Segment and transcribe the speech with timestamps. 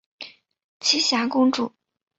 [0.79, 1.73] 栖霞公主。